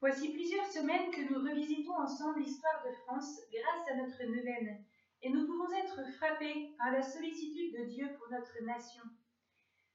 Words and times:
Voici 0.00 0.32
plusieurs 0.32 0.64
semaines 0.64 1.10
que 1.10 1.30
nous 1.30 1.40
revisitons 1.46 1.94
ensemble 1.94 2.40
l'histoire 2.40 2.82
de 2.86 2.92
France 3.04 3.38
grâce 3.52 3.88
à 3.90 3.96
notre 3.96 4.22
neuvaine, 4.24 4.82
et 5.22 5.28
nous 5.28 5.46
pouvons 5.46 5.70
être 5.72 6.02
frappés 6.16 6.74
par 6.78 6.90
la 6.90 7.02
sollicitude 7.02 7.74
de 7.78 7.84
Dieu 7.84 8.08
pour 8.16 8.30
notre 8.30 8.64
nation. 8.64 9.02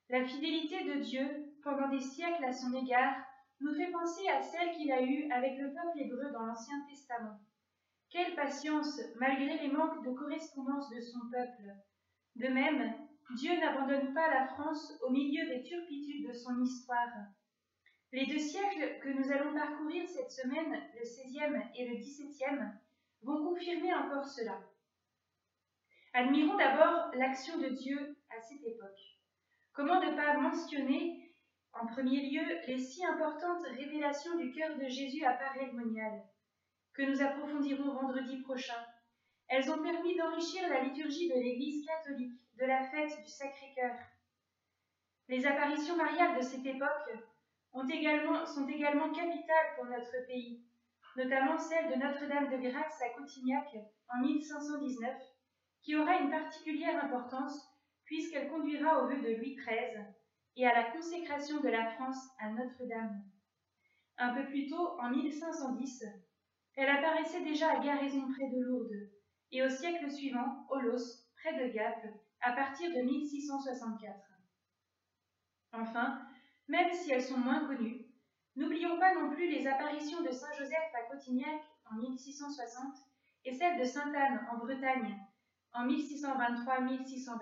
La 0.09 0.23
fidélité 0.23 0.83
de 0.83 0.99
Dieu 1.01 1.27
pendant 1.63 1.89
des 1.89 1.99
siècles 1.99 2.45
à 2.45 2.53
son 2.53 2.71
égard 2.73 3.15
nous 3.61 3.73
fait 3.73 3.89
penser 3.89 4.27
à 4.27 4.43
celle 4.43 4.75
qu'il 4.75 4.91
a 4.91 5.01
eue 5.01 5.31
avec 5.31 5.57
le 5.57 5.73
peuple 5.73 5.99
hébreu 5.99 6.31
dans 6.31 6.45
l'Ancien 6.45 6.85
Testament. 6.87 7.39
Quelle 8.11 8.35
patience, 8.35 9.01
malgré 9.19 9.57
les 9.57 9.71
manques 9.71 10.05
de 10.05 10.13
correspondance 10.13 10.87
de 10.91 10.99
son 10.99 11.19
peuple. 11.31 11.73
De 12.35 12.47
même, 12.47 12.93
Dieu 13.37 13.59
n'abandonne 13.59 14.13
pas 14.13 14.29
la 14.29 14.45
France 14.49 14.93
au 15.01 15.09
milieu 15.09 15.47
des 15.47 15.63
turpitudes 15.63 16.27
de 16.27 16.33
son 16.33 16.61
histoire. 16.61 17.09
Les 18.11 18.25
deux 18.25 18.39
siècles 18.39 18.99
que 19.01 19.09
nous 19.09 19.31
allons 19.31 19.53
parcourir 19.53 20.07
cette 20.07 20.31
semaine, 20.31 20.81
le 20.95 21.01
XVIe 21.01 21.61
et 21.75 21.87
le 21.87 21.95
XVIIe, 21.95 22.71
vont 23.21 23.43
confirmer 23.43 23.93
encore 23.93 24.25
cela. 24.25 24.59
Admirons 26.13 26.57
d'abord 26.57 27.11
l'action 27.15 27.57
de 27.57 27.69
Dieu 27.69 28.17
à 28.29 28.39
cette 28.41 28.63
époque. 28.63 29.19
Comment 29.73 29.99
ne 29.99 30.15
pas 30.15 30.37
mentionner 30.37 31.25
en 31.73 31.87
premier 31.87 32.29
lieu 32.29 32.45
les 32.67 32.77
si 32.77 33.03
importantes 33.05 33.65
révélations 33.67 34.37
du 34.37 34.51
cœur 34.51 34.77
de 34.77 34.87
Jésus 34.87 35.25
à 35.25 35.33
Paray 35.33 35.71
Monial, 35.73 36.23
que 36.93 37.01
nous 37.01 37.21
approfondirons 37.21 37.93
vendredi 37.93 38.37
prochain. 38.43 38.81
Elles 39.47 39.69
ont 39.69 39.83
permis 39.83 40.15
d'enrichir 40.15 40.69
la 40.69 40.81
liturgie 40.83 41.27
de 41.27 41.35
l'Église 41.35 41.85
catholique 41.85 42.39
de 42.57 42.65
la 42.65 42.83
fête 42.85 43.21
du 43.21 43.29
Sacré-Cœur. 43.29 43.97
Les 45.27 45.45
apparitions 45.45 45.97
mariales 45.97 46.37
de 46.37 46.41
cette 46.41 46.65
époque 46.65 47.11
sont 47.75 48.67
également 48.67 49.11
capitales 49.11 49.75
pour 49.75 49.85
notre 49.85 50.25
pays, 50.27 50.63
notamment 51.17 51.57
celle 51.57 51.89
de 51.89 51.95
Notre-Dame 51.95 52.49
de 52.49 52.69
Grâce 52.69 53.01
à 53.01 53.09
Coutignac 53.09 53.67
en 54.13 54.21
1519, 54.21 55.13
qui 55.81 55.95
aura 55.95 56.17
une 56.17 56.29
particulière 56.29 57.03
importance 57.03 57.69
puisqu'elle 58.05 58.49
conduira 58.49 59.03
au 59.03 59.07
vœu 59.07 59.17
de 59.17 59.35
Louis 59.35 59.55
XIII 59.55 60.05
et 60.55 60.65
à 60.65 60.73
la 60.73 60.91
consécration 60.91 61.59
de 61.59 61.69
la 61.69 61.91
France 61.91 62.29
à 62.39 62.49
Notre-Dame. 62.49 63.23
Un 64.17 64.33
peu 64.33 64.45
plus 64.45 64.67
tôt, 64.69 64.97
en 65.01 65.09
1510, 65.09 66.05
elle 66.77 66.89
apparaissait 66.89 67.43
déjà 67.43 67.71
à 67.71 67.79
Garaison 67.83 68.31
près 68.31 68.49
de 68.49 68.61
Lourdes, 68.61 69.09
et 69.51 69.63
au 69.63 69.69
siècle 69.69 70.09
suivant, 70.09 70.65
Olos, 70.69 71.25
près 71.41 71.53
de 71.53 71.73
Gap, 71.73 71.97
à 72.41 72.53
partir 72.53 72.89
de 72.91 73.01
1664. 73.01 74.15
Enfin, 75.73 76.21
même 76.67 76.93
si 76.93 77.11
elles 77.11 77.23
sont 77.23 77.37
moins 77.37 77.67
connues, 77.67 78.05
n'oublions 78.55 78.99
pas 78.99 79.15
non 79.15 79.31
plus 79.31 79.49
les 79.49 79.67
apparitions 79.67 80.21
de 80.21 80.31
Saint 80.31 80.53
Joseph 80.57 80.93
à 80.93 81.01
Cotignac 81.11 81.61
en 81.91 81.95
1660 81.95 82.95
et 83.45 83.53
celles 83.53 83.79
de 83.79 83.83
Sainte 83.83 84.15
Anne 84.15 84.47
en 84.51 84.57
Bretagne 84.57 85.15
en 85.73 85.87
1623-1624. 85.87 87.39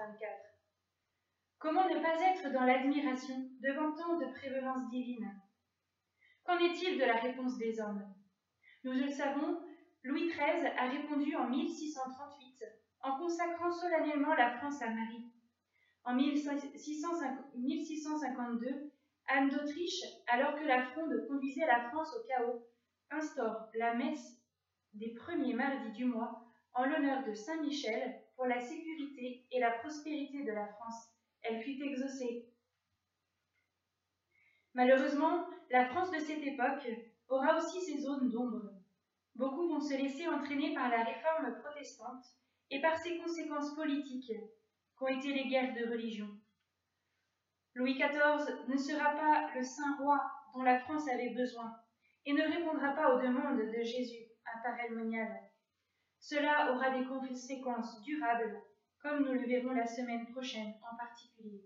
Comment 1.59 1.87
ne 1.87 2.01
pas 2.01 2.21
être 2.21 2.51
dans 2.51 2.65
l'admiration 2.65 3.49
devant 3.61 3.93
tant 3.93 4.17
de 4.17 4.25
prévenance 4.33 4.89
divine 4.89 5.33
Qu'en 6.43 6.57
est-il 6.57 6.99
de 6.99 7.05
la 7.05 7.15
réponse 7.15 7.57
des 7.57 7.79
hommes? 7.79 8.05
Nous 8.83 8.91
le 8.91 9.07
savons, 9.07 9.61
Louis 10.03 10.27
XIII 10.27 10.67
a 10.77 10.89
répondu 10.89 11.37
en 11.37 11.49
1638 11.49 12.65
en 13.03 13.17
consacrant 13.17 13.71
solennellement 13.71 14.33
la 14.33 14.57
France 14.57 14.81
à 14.81 14.89
Marie. 14.89 15.31
En 16.03 16.15
1652, 16.15 18.91
Anne 19.27 19.49
d'Autriche, 19.49 20.03
alors 20.27 20.55
que 20.55 20.65
la 20.65 20.83
Fronde 20.83 21.25
conduisait 21.27 21.65
la 21.65 21.89
France 21.89 22.13
au 22.15 22.27
chaos, 22.27 22.67
instaure 23.09 23.67
la 23.73 23.93
messe 23.93 24.39
des 24.93 25.13
premiers 25.13 25.53
mardis 25.53 25.91
du 25.91 26.05
mois 26.05 26.43
en 26.73 26.85
l'honneur 26.85 27.23
de 27.25 27.33
Saint 27.33 27.61
Michel 27.61 28.19
pour 28.35 28.45
la 28.45 28.59
sécurité 28.59 29.45
et 29.51 29.59
la 29.59 29.71
prospérité 29.71 30.43
de 30.43 30.51
la 30.51 30.67
France. 30.67 31.09
Elle 31.41 31.61
fut 31.61 31.81
exaucée. 31.81 32.45
Malheureusement, 34.73 35.45
la 35.69 35.85
France 35.85 36.11
de 36.11 36.19
cette 36.19 36.43
époque 36.43 36.87
aura 37.27 37.57
aussi 37.57 37.81
ses 37.81 37.99
zones 37.99 38.29
d'ombre. 38.29 38.71
Beaucoup 39.35 39.67
vont 39.67 39.81
se 39.81 39.93
laisser 39.95 40.27
entraîner 40.27 40.73
par 40.73 40.89
la 40.89 41.03
réforme 41.03 41.55
protestante 41.63 42.23
et 42.69 42.81
par 42.81 42.97
ses 42.97 43.17
conséquences 43.17 43.73
politiques 43.75 44.31
qu'ont 44.95 45.07
été 45.07 45.33
les 45.33 45.47
guerres 45.47 45.73
de 45.73 45.91
religion. 45.91 46.27
Louis 47.75 47.95
XIV 47.95 48.67
ne 48.67 48.77
sera 48.77 49.15
pas 49.15 49.49
le 49.55 49.63
saint 49.63 49.97
roi 49.97 50.21
dont 50.53 50.61
la 50.61 50.79
France 50.81 51.09
avait 51.09 51.33
besoin 51.33 51.73
et 52.25 52.33
ne 52.33 52.43
répondra 52.43 52.93
pas 52.93 53.15
aux 53.15 53.19
demandes 53.19 53.57
de 53.57 53.81
Jésus 53.81 54.25
à 54.45 54.59
Paray-Monial. 54.63 55.39
Cela 56.19 56.71
aura 56.71 56.91
des 56.91 57.05
conséquences 57.05 57.99
durables, 58.03 58.61
comme 59.01 59.25
nous 59.25 59.33
le 59.33 59.47
verrons 59.47 59.73
la 59.73 59.87
semaine 59.87 60.31
prochaine 60.31 60.73
en 60.91 60.95
particulier. 60.95 61.63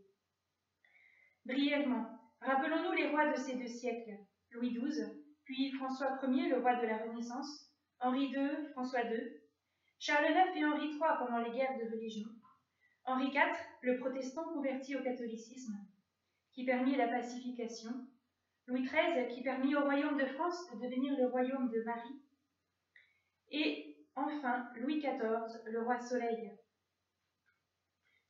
Brièvement, 1.45 2.19
rappelons-nous 2.41 2.93
les 2.93 3.09
rois 3.09 3.29
de 3.29 3.35
ces 3.35 3.55
deux 3.55 3.67
siècles, 3.67 4.17
Louis 4.51 4.71
XII, 4.71 5.23
puis 5.43 5.71
François 5.73 6.19
Ier, 6.23 6.49
le 6.49 6.59
roi 6.59 6.75
de 6.75 6.87
la 6.87 6.99
Renaissance, 6.99 7.69
Henri 7.99 8.27
II, 8.27 8.69
François 8.71 9.03
II, 9.03 9.41
Charles 9.99 10.31
IX 10.31 10.57
et 10.57 10.65
Henri 10.65 10.87
III 10.87 11.17
pendant 11.19 11.39
les 11.39 11.51
guerres 11.51 11.77
de 11.77 11.91
religion, 11.91 12.29
Henri 13.03 13.27
IV, 13.27 13.57
le 13.81 13.99
protestant 13.99 14.43
converti 14.53 14.95
au 14.95 15.03
catholicisme, 15.03 15.73
qui 16.57 16.65
permit 16.65 16.95
la 16.95 17.07
pacification, 17.07 17.91
Louis 18.65 18.81
XIII, 18.81 19.27
qui 19.27 19.43
permit 19.43 19.75
au 19.75 19.83
royaume 19.83 20.17
de 20.17 20.25
France 20.25 20.67
de 20.73 20.79
devenir 20.79 21.15
le 21.15 21.27
royaume 21.27 21.69
de 21.69 21.83
Marie, 21.83 22.19
et 23.51 23.95
enfin 24.15 24.67
Louis 24.77 24.97
XIV, 24.97 25.21
le 25.65 25.83
roi 25.83 25.99
Soleil. 25.99 26.57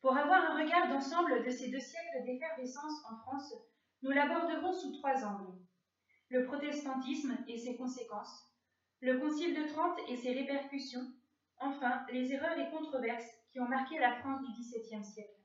Pour 0.02 0.18
avoir 0.18 0.44
un 0.44 0.62
regard 0.62 0.90
d'ensemble 0.90 1.46
de 1.46 1.50
ces 1.50 1.72
deux 1.72 1.80
siècles 1.80 2.26
d'effervescence 2.26 3.02
en 3.10 3.16
France, 3.16 3.54
nous 4.02 4.12
l'aborderons 4.12 4.74
sous 4.74 4.92
trois 4.98 5.24
angles. 5.24 5.58
Le 6.28 6.44
protestantisme 6.44 7.38
et 7.48 7.58
ses 7.58 7.78
conséquences, 7.78 8.44
le 9.00 9.22
Concile 9.22 9.56
de 9.56 9.70
Trente 9.70 9.98
et 10.10 10.18
ses 10.18 10.34
répercussions, 10.34 11.14
Enfin, 11.60 12.06
les 12.12 12.34
erreurs 12.34 12.60
et 12.60 12.70
controverses 12.70 13.32
qui 13.52 13.62
ont 13.62 13.70
marqué 13.70 13.98
la 13.98 14.20
France 14.20 14.42
du 14.42 14.52
XVIIe 14.62 15.04
siècle. 15.04 15.37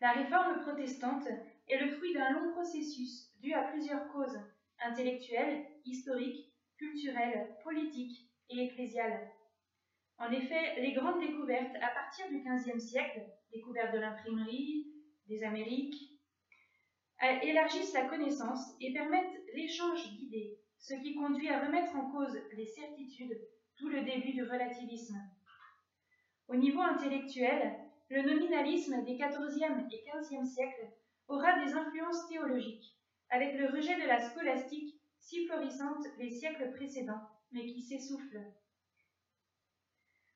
La 0.00 0.12
réforme 0.12 0.60
protestante 0.62 1.28
est 1.68 1.78
le 1.78 1.90
fruit 1.90 2.14
d'un 2.14 2.32
long 2.32 2.52
processus 2.52 3.30
dû 3.40 3.52
à 3.52 3.64
plusieurs 3.64 4.08
causes 4.08 4.38
intellectuelles, 4.80 5.66
historiques, 5.84 6.50
culturelles, 6.78 7.54
politiques 7.62 8.30
et 8.48 8.64
ecclésiales. 8.64 9.30
En 10.16 10.30
effet, 10.30 10.80
les 10.80 10.92
grandes 10.92 11.20
découvertes 11.20 11.76
à 11.82 11.88
partir 11.88 12.28
du 12.30 12.40
XVe 12.40 12.78
siècle, 12.78 13.20
découvertes 13.52 13.92
de 13.92 13.98
l'imprimerie, 13.98 14.86
des 15.26 15.42
Amériques, 15.42 16.18
élargissent 17.42 17.92
la 17.92 18.06
connaissance 18.06 18.74
et 18.80 18.94
permettent 18.94 19.38
l'échange 19.54 20.02
d'idées, 20.12 20.58
ce 20.78 20.94
qui 20.94 21.14
conduit 21.14 21.50
à 21.50 21.64
remettre 21.66 21.94
en 21.96 22.10
cause 22.10 22.38
les 22.56 22.64
certitudes 22.64 23.38
tout 23.76 23.88
le 23.88 24.02
début 24.02 24.32
du 24.32 24.42
relativisme. 24.42 25.20
Au 26.48 26.56
niveau 26.56 26.80
intellectuel, 26.80 27.76
le 28.10 28.22
nominalisme 28.22 29.04
des 29.04 29.14
XIVe 29.14 29.86
et 29.92 30.04
XVe 30.04 30.44
siècles 30.44 30.90
aura 31.28 31.64
des 31.64 31.72
influences 31.72 32.28
théologiques, 32.28 32.96
avec 33.28 33.54
le 33.56 33.70
rejet 33.70 33.96
de 34.00 34.06
la 34.06 34.20
scolastique 34.20 35.00
si 35.20 35.46
florissante 35.46 36.04
les 36.18 36.30
siècles 36.30 36.72
précédents, 36.72 37.22
mais 37.52 37.66
qui 37.66 37.82
s'essouffle. 37.82 38.40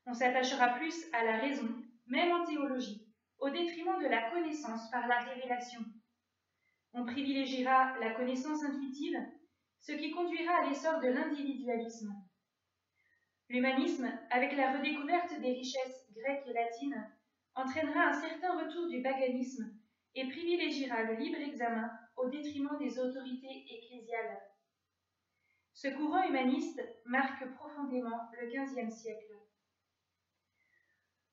On 0.06 0.14
s'attachera 0.14 0.74
plus 0.74 1.06
à 1.12 1.24
la 1.24 1.38
raison, 1.38 1.68
même 2.06 2.32
en 2.32 2.44
théologie, 2.44 3.06
au 3.38 3.50
détriment 3.50 4.00
de 4.00 4.08
la 4.08 4.30
connaissance 4.30 4.90
par 4.90 5.08
la 5.08 5.24
révélation. 5.24 5.80
On 6.92 7.04
privilégiera 7.04 7.98
la 7.98 8.14
connaissance 8.14 8.62
intuitive, 8.62 9.18
ce 9.80 9.92
qui 9.92 10.12
conduira 10.12 10.62
à 10.62 10.68
l'essor 10.68 11.00
de 11.00 11.08
l'individualisme, 11.08 12.14
L'humanisme, 13.50 14.10
avec 14.30 14.56
la 14.56 14.72
redécouverte 14.72 15.38
des 15.40 15.52
richesses 15.52 16.08
grecques 16.14 16.46
et 16.48 16.52
latines, 16.54 17.12
entraînera 17.54 18.08
un 18.08 18.12
certain 18.12 18.58
retour 18.58 18.88
du 18.88 19.02
paganisme 19.02 19.72
et 20.14 20.28
privilégiera 20.28 21.02
le 21.04 21.14
libre 21.14 21.40
examen 21.40 21.90
au 22.16 22.28
détriment 22.28 22.78
des 22.78 22.98
autorités 22.98 23.64
ecclésiales. 23.70 24.40
Ce 25.72 25.88
courant 25.88 26.22
humaniste 26.28 26.80
marque 27.04 27.52
profondément 27.54 28.30
le 28.40 28.46
XVe 28.46 28.90
siècle. 28.90 29.34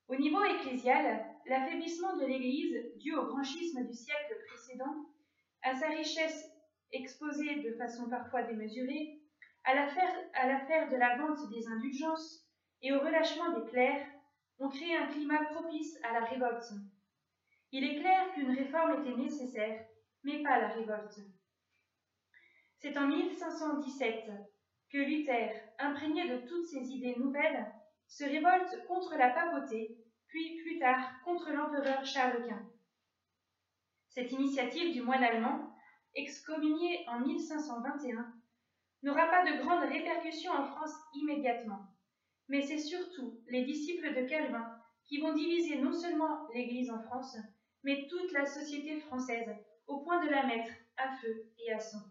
Au 0.07 0.15
niveau 0.15 0.43
ecclésial, 0.43 1.25
l'affaiblissement 1.45 2.17
de 2.17 2.25
l'Église, 2.25 2.97
dû 2.97 3.13
au 3.13 3.27
grand 3.27 3.43
schisme 3.43 3.85
du 3.85 3.93
siècle 3.93 4.35
précédent, 4.47 5.05
à 5.61 5.75
sa 5.75 5.87
richesse 5.87 6.51
exposée 6.91 7.61
de 7.61 7.73
façon 7.77 8.09
parfois 8.09 8.43
démesurée, 8.43 9.21
à 9.63 9.75
l'affaire 9.75 10.89
de 10.89 10.97
la 10.97 11.17
vente 11.17 11.49
des 11.51 11.67
indulgences 11.67 12.45
et 12.81 12.91
au 12.91 12.99
relâchement 12.99 13.57
des 13.57 13.69
clercs, 13.69 14.05
ont 14.61 14.69
créé 14.69 14.95
un 14.95 15.07
climat 15.07 15.43
propice 15.45 15.97
à 16.03 16.13
la 16.13 16.25
révolte. 16.25 16.71
Il 17.71 17.83
est 17.83 17.99
clair 17.99 18.31
qu'une 18.33 18.51
réforme 18.51 19.01
était 19.01 19.17
nécessaire, 19.17 19.85
mais 20.23 20.43
pas 20.43 20.59
la 20.59 20.67
révolte. 20.67 21.19
C'est 22.77 22.95
en 22.97 23.07
1517 23.07 24.29
que 24.91 24.97
Luther, 24.97 25.51
imprégné 25.79 26.29
de 26.29 26.47
toutes 26.47 26.65
ces 26.65 26.91
idées 26.91 27.15
nouvelles, 27.17 27.73
se 28.07 28.23
révolte 28.23 28.85
contre 28.87 29.15
la 29.15 29.29
papauté, 29.29 29.97
puis 30.27 30.61
plus 30.61 30.79
tard 30.79 31.09
contre 31.23 31.51
l'empereur 31.51 32.05
Charles 32.05 32.47
Quint. 32.47 32.69
Cette 34.09 34.31
initiative 34.31 34.93
du 34.93 35.01
moine 35.01 35.23
allemand, 35.23 35.73
excommunié 36.13 37.05
en 37.07 37.21
1521, 37.21 38.31
n'aura 39.03 39.27
pas 39.27 39.43
de 39.45 39.63
grandes 39.63 39.89
répercussions 39.89 40.51
en 40.51 40.65
France 40.65 40.93
immédiatement, 41.13 41.90
mais 42.51 42.61
c'est 42.61 42.79
surtout 42.79 43.39
les 43.47 43.63
disciples 43.63 44.13
de 44.13 44.27
Calvin 44.27 44.77
qui 45.05 45.19
vont 45.19 45.33
diviser 45.33 45.77
non 45.77 45.93
seulement 45.93 46.49
l'Église 46.53 46.91
en 46.91 47.01
France, 47.01 47.37
mais 47.83 48.07
toute 48.09 48.33
la 48.33 48.45
société 48.45 48.99
française, 48.99 49.55
au 49.87 50.01
point 50.01 50.23
de 50.23 50.29
la 50.29 50.45
mettre 50.45 50.71
à 50.97 51.15
feu 51.15 51.49
et 51.59 51.71
à 51.71 51.79
sang. 51.79 52.03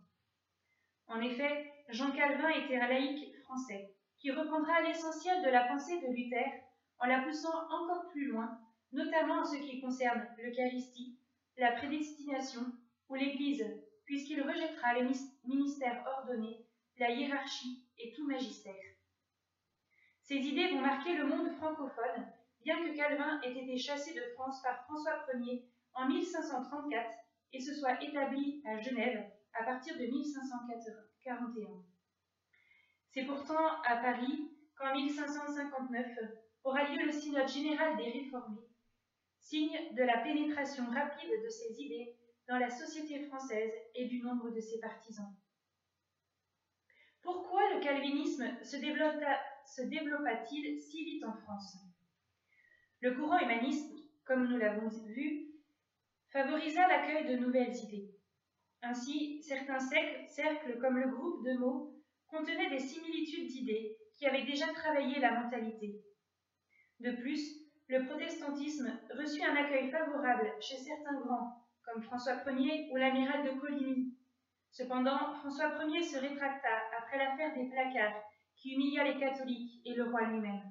En 1.09 1.21
effet, 1.21 1.71
Jean 1.91 2.11
Calvin 2.13 2.49
était 2.49 2.79
un 2.79 2.89
laïc 2.89 3.37
français, 3.43 3.95
qui 4.19 4.31
reprendra 4.31 4.81
l'essentiel 4.81 5.45
de 5.45 5.51
la 5.51 5.67
pensée 5.69 6.01
de 6.01 6.11
Luther 6.11 6.51
en 7.01 7.07
la 7.07 7.21
poussant 7.21 7.69
encore 7.71 8.09
plus 8.09 8.29
loin, 8.29 8.59
notamment 8.93 9.41
en 9.41 9.45
ce 9.45 9.57
qui 9.57 9.83
concerne 9.83 10.27
l'Eucharistie, 10.39 11.19
la 11.59 11.73
prédestination 11.73 12.63
ou 13.11 13.15
l'Église, 13.15 13.67
puisqu'il 14.07 14.41
rejettera 14.41 14.95
les 14.95 15.07
ministères 15.45 16.03
ordonnés, 16.07 16.65
la 16.97 17.11
hiérarchie 17.11 17.85
et 17.99 18.13
tout 18.17 18.27
magistère. 18.27 18.90
Ces 20.31 20.47
idées 20.47 20.69
vont 20.69 20.83
marquer 20.83 21.17
le 21.17 21.27
monde 21.27 21.51
francophone, 21.57 22.25
bien 22.63 22.77
que 22.85 22.95
Calvin 22.95 23.41
ait 23.41 23.65
été 23.65 23.77
chassé 23.77 24.15
de 24.15 24.23
France 24.35 24.63
par 24.63 24.85
François 24.85 25.27
Ier 25.35 25.69
en 25.93 26.07
1534 26.07 27.11
et 27.53 27.61
se 27.61 27.75
soit 27.75 28.01
établi 28.01 28.63
à 28.65 28.81
Genève 28.81 29.29
à 29.55 29.65
partir 29.65 29.99
de 29.99 30.07
1541. 30.07 31.67
C'est 33.09 33.25
pourtant 33.25 33.83
à 33.85 33.97
Paris 33.97 34.53
qu'en 34.77 34.95
1559 34.95 36.07
aura 36.63 36.85
lieu 36.85 37.07
le 37.07 37.11
synode 37.11 37.49
général 37.49 37.97
des 37.97 38.13
réformés, 38.13 38.69
signe 39.41 39.81
de 39.97 40.05
la 40.05 40.19
pénétration 40.19 40.85
rapide 40.93 41.43
de 41.43 41.49
ces 41.49 41.83
idées 41.83 42.17
dans 42.47 42.59
la 42.59 42.71
société 42.71 43.25
française 43.25 43.73
et 43.97 44.07
du 44.07 44.23
nombre 44.23 44.51
de 44.51 44.61
ses 44.61 44.79
partisans. 44.79 45.35
Pourquoi 47.21 47.75
le 47.75 47.81
calvinisme 47.81 48.49
se 48.63 48.77
développa-t-il 49.79 50.81
si 50.81 51.05
vite 51.05 51.25
en 51.25 51.33
France? 51.33 51.77
Le 53.01 53.15
courant 53.15 53.39
humaniste, 53.39 53.95
comme 54.25 54.47
nous 54.49 54.59
l'avons 54.59 54.89
vu, 54.89 55.47
favorisa 56.31 56.87
l'accueil 56.87 57.27
de 57.27 57.37
nouvelles 57.37 57.77
idées. 57.77 58.11
Ainsi, 58.83 59.43
certains 59.43 59.79
cercles, 59.79 60.79
comme 60.81 60.99
le 60.99 61.09
groupe 61.09 61.45
de 61.45 61.53
mots, 61.55 61.95
contenaient 62.29 62.71
des 62.71 62.79
similitudes 62.79 63.49
d'idées 63.49 63.97
qui 64.17 64.27
avaient 64.27 64.45
déjà 64.45 64.67
travaillé 64.73 65.21
la 65.21 65.41
mentalité. 65.41 66.03
De 67.01 67.13
plus, 67.13 67.61
le 67.89 68.05
protestantisme 68.07 68.93
reçut 69.19 69.43
un 69.43 69.57
accueil 69.57 69.91
favorable 69.91 70.53
chez 70.61 70.77
certains 70.77 71.21
grands, 71.21 71.67
comme 71.85 72.03
François 72.03 72.37
Ier 72.47 72.89
ou 72.93 72.97
l'amiral 72.97 73.45
de 73.45 73.59
Coligny. 73.59 74.15
Cependant, 74.71 75.35
François 75.35 75.73
Ier 75.85 76.03
se 76.03 76.19
rétracta 76.19 76.69
après 76.99 77.19
l'affaire 77.19 77.55
des 77.55 77.69
placards 77.69 78.23
qui 78.61 78.75
humilia 78.75 79.05
les 79.05 79.19
catholiques 79.19 79.81
et 79.85 79.95
le 79.95 80.05
roi 80.05 80.23
lui-même. 80.27 80.63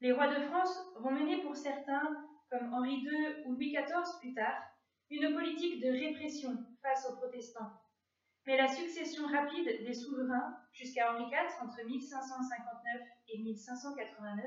Les 0.00 0.12
rois 0.12 0.28
de 0.28 0.44
France 0.46 0.78
vont 0.98 1.12
mener 1.12 1.40
pour 1.42 1.56
certains, 1.56 2.28
comme 2.50 2.74
Henri 2.74 2.96
II 2.96 3.44
ou 3.46 3.52
Louis 3.52 3.72
XIV 3.72 4.18
plus 4.20 4.34
tard, 4.34 4.62
une 5.10 5.32
politique 5.32 5.80
de 5.80 5.88
répression 5.88 6.58
face 6.82 7.08
aux 7.08 7.16
protestants. 7.16 7.72
Mais 8.46 8.56
la 8.56 8.68
succession 8.68 9.26
rapide 9.26 9.84
des 9.84 9.94
souverains, 9.94 10.56
jusqu'à 10.72 11.12
Henri 11.12 11.24
IV 11.24 11.62
entre 11.62 11.84
1559 11.84 13.02
et 13.28 13.38
1589, 13.38 14.44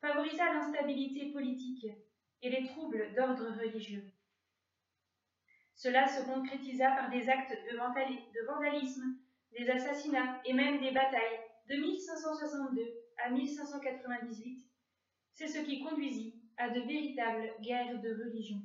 favorisa 0.00 0.52
l'instabilité 0.52 1.32
politique 1.32 1.86
et 2.42 2.50
les 2.50 2.66
troubles 2.68 3.14
d'ordre 3.14 3.50
religieux. 3.58 4.12
Cela 5.74 6.06
se 6.06 6.24
concrétisa 6.24 6.90
par 6.92 7.10
des 7.10 7.28
actes 7.28 7.56
de, 7.70 8.46
vandalisme, 8.46 9.16
des 9.58 9.68
assassinats 9.70 10.40
et 10.44 10.52
même 10.52 10.80
des 10.80 10.90
batailles 10.90 11.40
de 11.68 11.76
1562 11.76 12.82
à 13.24 13.30
1598. 13.30 14.66
C'est 15.34 15.48
ce 15.48 15.60
qui 15.60 15.82
conduisit 15.82 16.42
à 16.56 16.70
de 16.70 16.80
véritables 16.80 17.52
guerres 17.60 18.00
de 18.00 18.10
religion. 18.24 18.58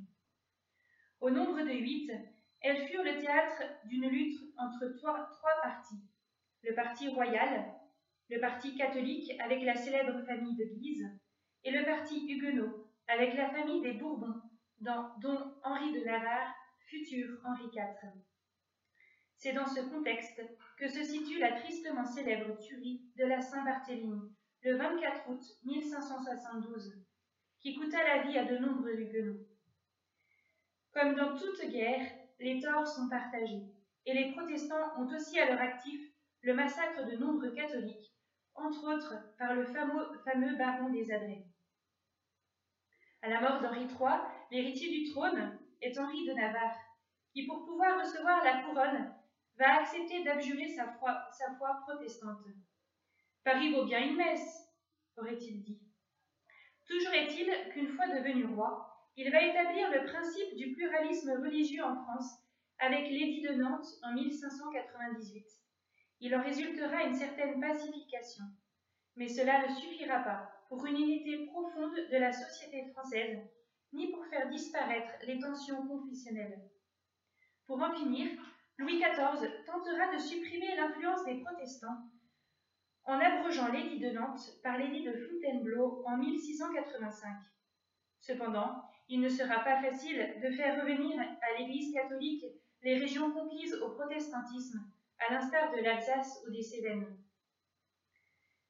Au 1.19 1.29
nombre 1.29 1.61
de 1.61 1.71
huit, 1.71 2.11
elles 2.61 2.87
furent 2.87 3.03
le 3.03 3.19
théâtre 3.19 3.63
d'une 3.85 4.07
lutte 4.09 4.39
entre 4.57 4.87
trois, 4.97 5.29
partis. 5.63 6.01
Le 6.63 6.73
parti 6.75 7.07
royal, 7.09 7.73
le 8.29 8.39
parti 8.39 8.75
catholique 8.75 9.31
avec 9.39 9.63
la 9.63 9.75
célèbre 9.75 10.21
famille 10.25 10.55
de 10.55 10.65
Guise, 10.65 11.07
et 11.63 11.71
le 11.71 11.85
parti 11.85 12.27
huguenot 12.27 12.87
avec 13.07 13.33
la 13.35 13.49
famille 13.49 13.81
des 13.81 13.93
Bourbons, 13.93 14.41
dont 14.79 15.53
Henri 15.63 15.93
de 15.93 16.03
Navarre, 16.05 16.53
futur 16.87 17.39
Henri 17.45 17.65
IV. 17.73 18.11
C'est 19.37 19.53
dans 19.53 19.67
ce 19.67 19.81
contexte 19.81 20.41
que 20.77 20.87
se 20.87 21.03
situe 21.03 21.37
la 21.37 21.51
tristement 21.59 22.05
célèbre 22.05 22.57
tuerie 22.57 23.03
de 23.17 23.25
la 23.25 23.39
Saint-Barthélemy, 23.39 24.19
le 24.63 24.77
24 24.77 25.29
août 25.29 25.43
1572, 25.63 26.95
qui 27.59 27.75
coûta 27.75 28.03
la 28.03 28.23
vie 28.23 28.37
à 28.39 28.45
de 28.45 28.57
nombreux 28.57 28.95
huguenots. 28.95 29.45
Comme 30.91 31.13
dans 31.13 31.37
toute 31.37 31.69
guerre, 31.69 32.11
les 32.39 32.59
torts 32.59 32.87
sont 32.87 33.07
partagés, 33.09 33.61
et 34.07 34.13
les 34.15 34.31
protestants 34.31 34.99
ont 34.99 35.15
aussi 35.15 35.39
à 35.39 35.51
leur 35.51 35.61
actif 35.61 36.01
le 36.41 36.55
massacre 36.55 37.05
de 37.05 37.17
nombreux 37.17 37.51
catholiques, 37.51 38.15
entre 38.55 38.95
autres 38.95 39.13
par 39.37 39.53
le 39.53 39.65
fameux, 39.65 40.57
baron 40.57 40.89
des 40.89 41.11
Adrets. 41.11 41.45
À 43.21 43.29
la 43.29 43.41
mort 43.41 43.61
d'Henri 43.61 43.83
III, 43.83 44.19
l'héritier 44.49 44.89
du 44.89 45.11
trône 45.11 45.59
est 45.81 45.99
Henri 45.99 46.25
de 46.25 46.33
Navarre, 46.33 46.75
qui 47.33 47.45
pour 47.45 47.65
pouvoir 47.65 47.99
recevoir 47.99 48.43
la 48.43 48.63
couronne 48.63 49.13
va 49.57 49.81
accepter 49.81 50.23
d'abjurer 50.23 50.67
sa 50.67 50.87
foi, 50.93 51.29
protestante. 51.85 52.45
Paris 53.43 53.71
vaut 53.73 53.85
bien 53.85 54.05
une 54.05 54.17
messe, 54.17 54.69
aurait-il 55.17 55.61
dit. 55.61 55.81
Toujours 56.85 57.13
est-il 57.13 57.49
qu'une 57.71 57.89
fois 57.89 58.07
devenu 58.07 58.45
roi, 58.45 59.11
il 59.15 59.31
va 59.31 59.41
établir 59.41 59.89
le 59.91 60.05
principe 60.05 60.55
du 60.55 60.73
pluralisme 60.73 61.31
religieux 61.41 61.83
en 61.83 61.95
France 62.03 62.39
avec 62.79 63.09
l'édit 63.09 63.41
de 63.41 63.53
Nantes 63.53 63.87
en 64.03 64.13
1598. 64.13 65.45
Il 66.19 66.35
en 66.35 66.43
résultera 66.43 67.03
une 67.03 67.15
certaine 67.15 67.59
pacification. 67.59 68.43
Mais 69.15 69.27
cela 69.27 69.67
ne 69.67 69.73
suffira 69.73 70.19
pas 70.19 70.51
pour 70.69 70.85
une 70.85 70.97
unité 70.97 71.47
profonde 71.47 71.95
de 71.95 72.17
la 72.17 72.31
société 72.31 72.91
française, 72.91 73.39
ni 73.93 74.11
pour 74.11 74.25
faire 74.27 74.49
disparaître 74.49 75.13
les 75.25 75.39
tensions 75.39 75.87
confessionnelles. 75.87 76.61
Pour 77.65 77.81
en 77.81 77.93
finir, 77.95 78.29
Louis 78.77 78.99
XIV 78.99 79.65
tentera 79.65 80.13
de 80.13 80.19
supprimer 80.19 80.75
l'influence 80.75 81.25
des 81.25 81.41
protestants 81.41 81.97
en 83.05 83.19
abrogeant 83.19 83.71
l'édit 83.71 83.99
de 83.99 84.11
Nantes 84.11 84.59
par 84.61 84.77
l'édit 84.77 85.03
de 85.03 85.13
Fontainebleau 85.13 86.03
en 86.05 86.17
1685. 86.17 87.37
Cependant, 88.19 88.83
il 89.07 89.21
ne 89.21 89.29
sera 89.29 89.59
pas 89.63 89.81
facile 89.81 90.35
de 90.43 90.51
faire 90.51 90.81
revenir 90.81 91.19
à 91.19 91.57
l'Église 91.57 91.93
catholique 91.93 92.45
les 92.83 92.99
régions 92.99 93.31
conquises 93.31 93.73
au 93.75 93.91
protestantisme, 93.91 94.79
à 95.19 95.33
l'instar 95.33 95.71
de 95.71 95.77
l'Alsace 95.77 96.43
ou 96.45 96.51
des 96.51 96.61
Cévennes. 96.61 97.17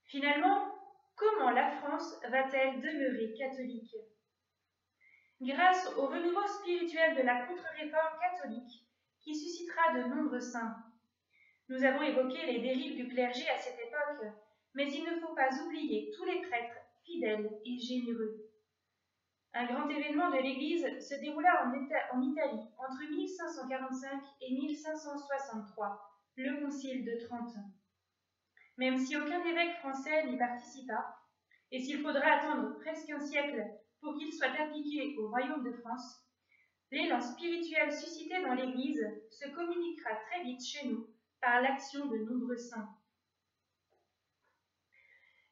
Finalement, 0.06 0.74
comment 1.16 1.50
la 1.50 1.72
France 1.72 2.18
va-t-elle 2.30 2.80
demeurer 2.80 3.34
catholique? 3.38 3.96
Grâce 5.42 5.94
au 5.98 6.08
renouveau 6.08 6.48
spirituel 6.48 7.18
de 7.18 7.24
la 7.24 7.46
contre-réforme 7.46 8.20
catholique, 8.22 8.87
qui 9.28 9.36
suscitera 9.36 9.94
de 9.94 10.04
nombreux 10.04 10.40
saints. 10.40 10.78
Nous 11.68 11.84
avons 11.84 12.02
évoqué 12.02 12.46
les 12.46 12.62
dérives 12.62 12.96
du 12.96 13.10
clergé 13.10 13.46
à 13.50 13.58
cette 13.58 13.78
époque, 13.78 14.34
mais 14.74 14.90
il 14.90 15.04
ne 15.04 15.20
faut 15.20 15.36
pas 15.36 15.50
oublier 15.66 16.14
tous 16.16 16.24
les 16.24 16.42
prêtres 16.44 16.80
fidèles 17.04 17.52
et 17.66 17.78
généreux. 17.78 18.50
Un 19.54 19.66
grand 19.66 19.90
événement 19.90 20.32
de 20.32 20.38
l'Église 20.38 20.86
se 21.06 21.16
déroula 21.20 21.66
en, 21.66 22.22
Italie 22.22 22.70
entre 22.78 23.10
1545 23.10 24.24
et 24.40 24.54
1563, 24.54 26.22
le 26.38 26.62
Concile 26.62 27.04
de 27.04 27.26
Trente. 27.26 27.56
Même 28.78 28.98
si 28.98 29.18
aucun 29.18 29.44
évêque 29.44 29.76
français 29.80 30.26
n'y 30.28 30.38
participa, 30.38 31.18
et 31.74 31.82
s'il 31.82 32.02
faudra 32.02 32.26
attendre 32.26 32.78
presque 32.80 33.10
un 33.10 33.20
siècle 33.20 33.62
pour 34.00 34.16
qu'il 34.18 34.32
soit 34.32 34.58
appliqué 34.58 35.18
au 35.18 35.28
royaume 35.28 35.66
de 35.66 35.74
France, 35.74 36.27
l'élan 36.92 37.22
spirituel 37.22 37.92
suscité 37.92 38.42
dans 38.42 38.54
l'Église 38.54 39.06
se 39.30 39.48
communiquera 39.50 40.16
très 40.28 40.44
vite 40.44 40.66
chez 40.66 40.88
nous 40.88 41.08
par 41.42 41.62
l'action 41.62 42.06
de 42.06 42.18
nombreux 42.18 42.58
saints. 42.58 42.90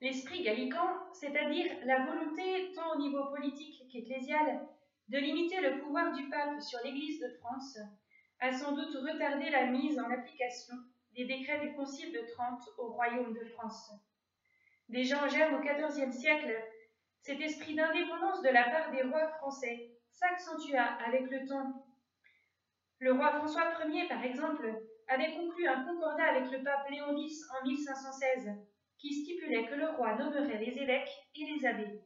L'esprit 0.01 0.43
gallican, 0.43 1.13
c'est-à-dire 1.13 1.71
la 1.85 2.05
volonté, 2.05 2.71
tant 2.73 2.95
au 2.95 2.99
niveau 2.99 3.25
politique 3.25 3.87
qu'ecclésial, 3.91 4.67
de 5.07 5.17
limiter 5.17 5.61
le 5.61 5.79
pouvoir 5.79 6.13
du 6.13 6.29
pape 6.29 6.61
sur 6.61 6.79
l'Église 6.83 7.19
de 7.19 7.29
France, 7.39 7.77
a 8.39 8.51
sans 8.51 8.73
doute 8.73 8.95
retardé 8.95 9.49
la 9.49 9.67
mise 9.67 9.99
en 9.99 10.09
application 10.09 10.75
des 11.13 11.25
décrets 11.25 11.61
du 11.61 11.73
Concile 11.75 12.11
de 12.11 12.25
Trente 12.33 12.69
au 12.77 12.87
royaume 12.87 13.33
de 13.33 13.45
France. 13.45 13.91
Déjà 14.89 15.23
en 15.23 15.29
germe 15.29 15.55
au 15.55 15.61
XIVe 15.61 16.11
siècle, 16.11 16.53
cet 17.21 17.39
esprit 17.39 17.75
d'indépendance 17.75 18.41
de 18.41 18.49
la 18.49 18.63
part 18.69 18.91
des 18.91 19.03
rois 19.03 19.27
français 19.39 19.94
s'accentua 20.15 20.83
avec 21.05 21.29
le 21.29 21.47
temps. 21.47 21.85
Le 22.99 23.13
roi 23.13 23.31
François 23.31 23.73
Ier, 23.87 24.07
par 24.07 24.23
exemple, 24.23 24.73
avait 25.07 25.33
conclu 25.33 25.67
un 25.67 25.83
concordat 25.83 26.31
avec 26.31 26.51
le 26.51 26.63
pape 26.63 26.89
Léon 26.89 27.15
X 27.17 27.43
en 27.51 27.65
1516, 27.65 28.51
qui 28.97 29.13
stipulait 29.13 29.67
que 29.67 29.75
le 29.75 29.89
roi 29.89 30.15
nommerait 30.15 30.57
les 30.57 30.81
évêques 30.81 31.11
et 31.35 31.45
les 31.45 31.65
abbés. 31.65 32.01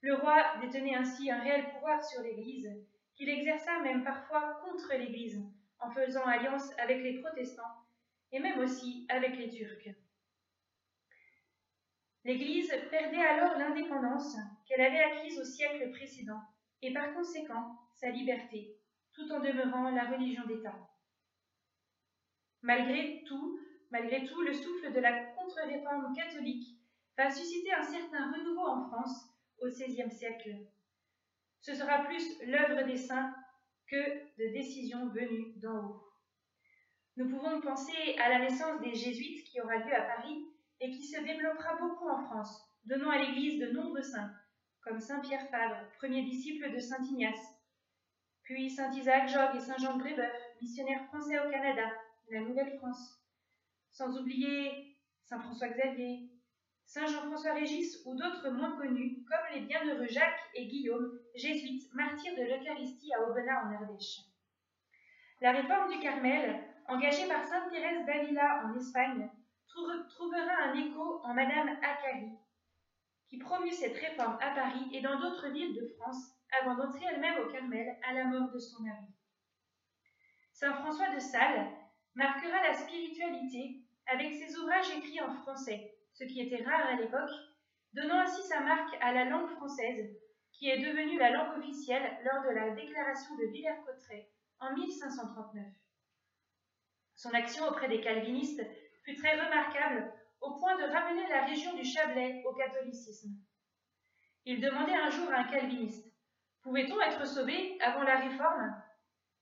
Le 0.00 0.14
roi 0.16 0.58
détenait 0.60 0.94
ainsi 0.94 1.30
un 1.30 1.40
réel 1.40 1.70
pouvoir 1.72 2.02
sur 2.02 2.22
l'Église, 2.22 2.70
qu'il 3.14 3.28
exerça 3.28 3.80
même 3.80 4.02
parfois 4.02 4.60
contre 4.64 4.92
l'Église, 4.94 5.40
en 5.78 5.90
faisant 5.90 6.24
alliance 6.24 6.70
avec 6.78 7.02
les 7.02 7.20
protestants 7.20 7.62
et 8.32 8.40
même 8.40 8.58
aussi 8.58 9.06
avec 9.08 9.36
les 9.36 9.48
Turcs. 9.50 9.94
L'Église 12.24 12.72
perdait 12.90 13.24
alors 13.24 13.58
l'indépendance 13.58 14.36
qu'elle 14.66 14.80
avait 14.80 15.04
acquise 15.04 15.38
au 15.38 15.44
siècle 15.44 15.90
précédent, 15.92 16.40
et 16.82 16.92
par 16.92 17.14
conséquent 17.14 17.78
sa 17.94 18.10
liberté, 18.10 18.76
tout 19.14 19.30
en 19.32 19.40
demeurant 19.40 19.90
la 19.90 20.10
religion 20.10 20.44
d'État. 20.46 20.76
Malgré 22.62 23.22
tout, 23.26 23.58
malgré 23.90 24.24
tout, 24.24 24.40
le 24.42 24.52
souffle 24.52 24.92
de 24.92 25.00
la 25.00 25.24
contre-réforme 25.34 26.14
catholique 26.14 26.78
va 27.16 27.30
susciter 27.30 27.72
un 27.72 27.82
certain 27.82 28.32
renouveau 28.32 28.66
en 28.66 28.88
France 28.88 29.28
au 29.60 29.68
XVIe 29.68 30.10
siècle. 30.10 30.56
Ce 31.60 31.74
sera 31.74 32.04
plus 32.04 32.24
l'œuvre 32.46 32.86
des 32.86 32.96
saints 32.96 33.34
que 33.86 33.96
de 33.96 34.52
décisions 34.52 35.08
venues 35.08 35.52
d'en 35.60 35.84
haut. 35.84 36.04
Nous 37.16 37.28
pouvons 37.28 37.60
penser 37.60 38.16
à 38.18 38.28
la 38.28 38.40
naissance 38.40 38.80
des 38.80 38.94
jésuites 38.94 39.44
qui 39.44 39.60
aura 39.60 39.76
lieu 39.76 39.94
à 39.94 40.02
Paris 40.02 40.44
et 40.80 40.90
qui 40.90 41.06
se 41.06 41.20
développera 41.20 41.76
beaucoup 41.76 42.08
en 42.08 42.24
France, 42.24 42.60
donnant 42.84 43.10
à 43.10 43.18
l'Église 43.18 43.60
de 43.60 43.70
nombreux 43.70 44.02
saints, 44.02 44.32
comme 44.84 45.00
Saint 45.00 45.20
Pierre 45.20 45.48
Fabre, 45.48 45.76
premier 45.96 46.22
disciple 46.22 46.70
de 46.70 46.78
Saint 46.78 47.02
Ignace, 47.02 47.58
puis 48.42 48.68
Saint 48.68 48.92
Isaac 48.92 49.28
Jogues 49.28 49.56
et 49.56 49.60
Saint 49.60 49.78
Jean 49.78 49.96
de 49.96 50.02
Brébeuf, 50.02 50.32
missionnaires 50.60 51.06
français 51.06 51.38
au 51.38 51.50
Canada, 51.50 51.90
la 52.30 52.40
Nouvelle-France, 52.40 53.18
sans 53.90 54.18
oublier 54.20 54.98
Saint 55.22 55.40
François 55.40 55.68
Xavier, 55.68 56.28
Saint 56.84 57.06
Jean-François 57.06 57.54
Régis 57.54 58.02
ou 58.04 58.14
d'autres 58.14 58.50
moins 58.50 58.76
connus, 58.76 59.24
comme 59.26 59.54
les 59.54 59.62
bienheureux 59.62 60.06
Jacques 60.06 60.50
et 60.54 60.66
Guillaume, 60.66 61.18
jésuites, 61.34 61.92
martyrs 61.94 62.36
de 62.36 62.42
l'Eucharistie 62.42 63.12
à 63.14 63.22
Aubenas 63.22 63.64
en 63.64 63.72
Ardèche. 63.72 64.20
La 65.40 65.52
réforme 65.52 65.90
du 65.90 65.98
Carmel, 65.98 66.62
engagée 66.88 67.26
par 67.26 67.42
Sainte 67.44 67.70
Thérèse 67.70 68.04
d'Avila 68.04 68.66
en 68.66 68.74
Espagne, 68.76 69.30
trouvera 69.66 70.64
un 70.64 70.74
écho 70.74 71.20
en 71.24 71.32
Madame 71.32 71.70
Acari, 71.82 72.30
qui 73.34 73.40
promut 73.40 73.72
cette 73.72 73.96
réforme 73.96 74.38
à 74.40 74.54
Paris 74.54 74.88
et 74.92 75.00
dans 75.00 75.18
d'autres 75.18 75.48
villes 75.48 75.74
de 75.74 75.86
France 75.96 76.36
avant 76.60 76.76
d'entrer 76.76 77.04
elle-même 77.10 77.42
au 77.42 77.50
Carmel 77.50 77.98
à 78.08 78.12
la 78.12 78.26
mort 78.26 78.48
de 78.52 78.58
son 78.60 78.82
mari. 78.82 79.06
Saint 80.52 80.74
François 80.74 81.12
de 81.12 81.18
Sales 81.18 81.68
marquera 82.14 82.62
la 82.62 82.74
spiritualité 82.74 83.80
avec 84.06 84.34
ses 84.34 84.56
ouvrages 84.56 84.90
écrits 84.90 85.20
en 85.20 85.34
français, 85.42 85.92
ce 86.12 86.22
qui 86.22 86.42
était 86.42 86.62
rare 86.62 86.86
à 86.86 86.94
l'époque, 86.94 87.30
donnant 87.92 88.20
ainsi 88.20 88.42
sa 88.44 88.60
marque 88.60 88.94
à 89.00 89.12
la 89.12 89.24
langue 89.24 89.50
française, 89.56 90.16
qui 90.52 90.68
est 90.70 90.78
devenue 90.78 91.18
la 91.18 91.30
langue 91.30 91.58
officielle 91.58 92.16
lors 92.22 92.44
de 92.44 92.54
la 92.54 92.70
déclaration 92.70 93.34
de 93.34 93.46
Villers-Cotterêts 93.46 94.30
en 94.60 94.74
1539. 94.74 95.64
Son 97.16 97.30
action 97.30 97.66
auprès 97.66 97.88
des 97.88 98.00
calvinistes 98.00 98.62
fut 99.02 99.16
très 99.16 99.40
remarquable 99.40 100.12
au 100.44 100.52
point 100.56 100.76
de 100.76 100.92
ramener 100.92 101.26
la 101.28 101.46
région 101.46 101.74
du 101.74 101.84
Chablais 101.84 102.42
au 102.46 102.54
catholicisme. 102.54 103.30
Il 104.44 104.60
demandait 104.60 104.94
un 104.94 105.10
jour 105.10 105.30
à 105.32 105.38
un 105.38 105.44
calviniste 105.44 106.06
Pouvait-on 106.62 107.00
être 107.00 107.26
sauvé 107.26 107.78
avant 107.80 108.02
la 108.02 108.20
réforme? 108.20 108.74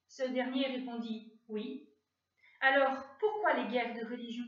Ce 0.08 0.24
dernier 0.24 0.66
répondit 0.66 1.32
Oui. 1.48 1.88
Alors, 2.60 2.96
pourquoi 3.18 3.54
les 3.54 3.68
guerres 3.68 3.94
de 3.94 4.08
religion? 4.08 4.44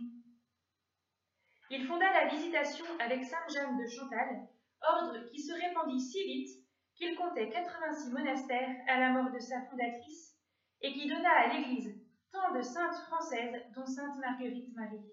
Il 1.71 1.87
fonda 1.87 2.13
la 2.13 2.29
visitation 2.29 2.85
avec 3.01 3.25
Sainte 3.25 3.53
Jeanne 3.53 3.77
de 3.77 3.87
Chantal, 3.87 4.49
ordre 4.83 5.31
qui 5.31 5.41
se 5.41 5.53
répandit 5.53 6.01
si 6.01 6.23
vite 6.25 6.65
qu'il 6.95 7.17
comptait 7.17 7.49
86 7.49 8.11
monastères 8.11 8.77
à 8.89 9.01
la 9.01 9.11
mort 9.11 9.33
de 9.33 9.39
sa 9.39 9.63
fondatrice 9.63 10.37
et 10.83 10.93
qui 10.93 11.09
donna 11.09 11.31
à 11.31 11.55
l'Église 11.55 11.95
tant 12.31 12.53
de 12.53 12.63
saintes 12.63 12.99
françaises, 13.07 13.63
dont 13.75 13.87
sainte 13.87 14.19
Marguerite 14.19 14.75
Marie. 14.75 15.05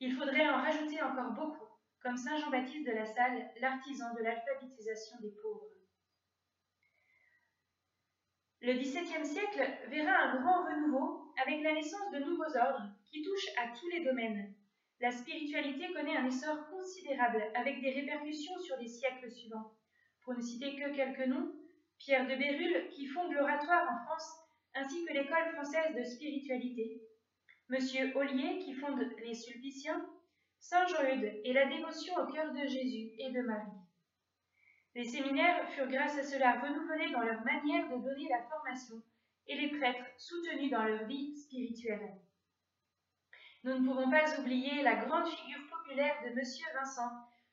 Il 0.00 0.14
faudrait 0.14 0.48
en 0.48 0.62
rajouter 0.62 1.02
encore 1.02 1.32
beaucoup, 1.32 1.66
comme 2.00 2.16
saint 2.16 2.36
Jean-Baptiste 2.36 2.86
de 2.86 2.92
la 2.92 3.04
Salle, 3.04 3.50
l'artisan 3.60 4.14
de 4.14 4.22
l'alphabétisation 4.22 5.18
des 5.20 5.32
pauvres. 5.42 5.66
Le 8.60 8.74
XVIIe 8.74 9.24
siècle 9.24 9.62
verra 9.88 10.16
un 10.16 10.40
grand 10.40 10.64
renouveau 10.64 11.32
avec 11.40 11.62
la 11.62 11.74
naissance 11.74 12.10
de 12.12 12.18
nouveaux 12.18 12.56
ordres 12.56 12.90
qui 13.06 13.22
touchent 13.22 13.50
à 13.56 13.68
tous 13.76 13.88
les 13.88 14.04
domaines. 14.04 14.54
La 15.00 15.12
spiritualité 15.12 15.92
connaît 15.92 16.16
un 16.16 16.26
essor 16.26 16.68
considérable 16.70 17.42
avec 17.54 17.80
des 17.80 17.90
répercussions 17.90 18.58
sur 18.58 18.76
les 18.78 18.88
siècles 18.88 19.30
suivants. 19.30 19.72
Pour 20.22 20.34
ne 20.34 20.40
citer 20.40 20.74
que 20.74 20.94
quelques 20.94 21.26
noms, 21.28 21.54
Pierre 21.98 22.26
de 22.26 22.34
Bérulle, 22.34 22.88
qui 22.90 23.06
fonde 23.06 23.32
l'oratoire 23.32 23.88
en 23.90 24.04
France, 24.06 24.28
ainsi 24.74 25.04
que 25.04 25.12
l'école 25.12 25.52
française 25.54 25.94
de 25.96 26.02
spiritualité, 26.02 27.07
Monsieur 27.70 28.16
Ollier, 28.16 28.60
qui 28.60 28.72
fonde 28.72 28.98
les 29.22 29.34
Sulpiciens, 29.34 30.02
Saint 30.58 30.86
Jean-Eudes 30.86 31.40
et 31.44 31.52
la 31.52 31.66
dévotion 31.66 32.14
au 32.16 32.32
cœur 32.32 32.50
de 32.54 32.66
Jésus 32.66 33.10
et 33.18 33.30
de 33.30 33.42
Marie. 33.42 33.78
Les 34.94 35.04
séminaires 35.04 35.68
furent 35.70 35.88
grâce 35.88 36.16
à 36.16 36.22
cela 36.22 36.60
renouvelés 36.60 37.12
dans 37.12 37.20
leur 37.20 37.44
manière 37.44 37.90
de 37.90 38.02
donner 38.02 38.26
la 38.30 38.42
formation 38.44 39.02
et 39.46 39.54
les 39.54 39.78
prêtres 39.78 40.06
soutenus 40.16 40.70
dans 40.70 40.82
leur 40.82 41.04
vie 41.06 41.36
spirituelle. 41.36 42.16
Nous 43.64 43.78
ne 43.78 43.86
pouvons 43.86 44.10
pas 44.10 44.40
oublier 44.40 44.80
la 44.80 45.04
grande 45.04 45.28
figure 45.28 45.68
populaire 45.68 46.16
de 46.24 46.34
Monsieur 46.34 46.66
Vincent, 46.74 47.10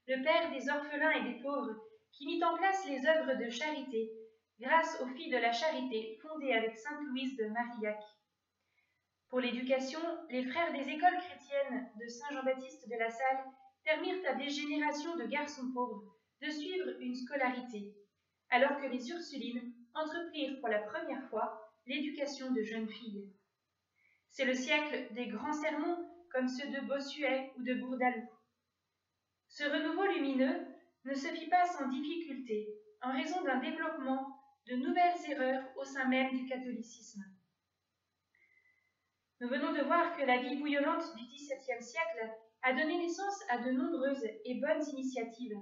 le 0.08 0.24
père 0.24 0.50
des 0.52 0.70
orphelins 0.70 1.12
et 1.12 1.34
des 1.34 1.42
pauvres, 1.42 1.76
qui 2.14 2.26
mit 2.26 2.42
en 2.42 2.56
place 2.56 2.88
les 2.88 3.06
œuvres 3.06 3.34
de 3.34 3.50
charité 3.50 4.14
grâce 4.62 4.98
aux 5.02 5.08
filles 5.08 5.32
de 5.32 5.38
la 5.38 5.52
charité 5.52 6.18
fondées 6.22 6.54
avec 6.54 6.78
Sainte 6.78 7.02
Louise 7.10 7.36
de 7.36 7.48
Marillac. 7.48 8.00
Pour 9.36 9.42
l'éducation, 9.42 10.00
les 10.30 10.46
frères 10.46 10.72
des 10.72 10.90
écoles 10.90 11.18
chrétiennes 11.18 11.90
de 12.00 12.08
Saint 12.08 12.34
Jean-Baptiste 12.34 12.88
de 12.88 12.96
la 12.96 13.10
Salle 13.10 13.44
permirent 13.84 14.26
à 14.30 14.34
des 14.36 14.48
générations 14.48 15.18
de 15.18 15.26
garçons 15.26 15.74
pauvres 15.74 16.16
de 16.42 16.50
suivre 16.50 16.92
une 17.02 17.14
scolarité, 17.14 17.94
alors 18.50 18.80
que 18.80 18.88
les 18.88 19.10
Ursulines 19.10 19.74
entreprirent 19.94 20.58
pour 20.62 20.70
la 20.70 20.80
première 20.80 21.22
fois 21.28 21.70
l'éducation 21.86 22.54
de 22.54 22.62
jeunes 22.62 22.88
filles. 22.88 23.30
C'est 24.30 24.46
le 24.46 24.54
siècle 24.54 25.14
des 25.14 25.28
grands 25.28 25.52
sermons 25.52 26.10
comme 26.32 26.48
ceux 26.48 26.70
de 26.70 26.88
Bossuet 26.88 27.52
ou 27.58 27.64
de 27.64 27.74
Bourdaloue. 27.74 28.30
Ce 29.50 29.66
renouveau 29.66 30.06
lumineux 30.14 30.66
ne 31.04 31.14
se 31.14 31.28
fit 31.28 31.50
pas 31.50 31.66
sans 31.66 31.90
difficulté 31.90 32.70
en 33.02 33.12
raison 33.12 33.44
d'un 33.44 33.60
développement 33.60 34.40
de 34.66 34.78
nouvelles 34.78 35.30
erreurs 35.30 35.66
au 35.76 35.84
sein 35.84 36.08
même 36.08 36.32
du 36.38 36.46
catholicisme. 36.46 37.26
Nous 39.42 39.50
venons 39.50 39.74
de 39.74 39.82
voir 39.82 40.16
que 40.16 40.24
la 40.24 40.38
vie 40.38 40.58
bouillonnante 40.58 41.16
du 41.16 41.26
XVIIe 41.26 41.82
siècle 41.82 42.32
a 42.64 42.74
donné 42.74 42.98
naissance 42.98 43.44
à 43.50 43.58
de 43.60 43.72
nombreuses 43.72 44.26
et 44.46 44.56
bonnes 44.56 44.84
initiatives 44.94 45.58